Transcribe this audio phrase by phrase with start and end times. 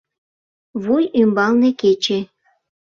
[0.83, 2.19] «Вуй ӱмбалне кече